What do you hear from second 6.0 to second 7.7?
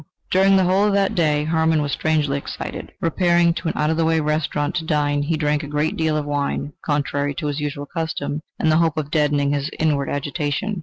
of wine, contrary to his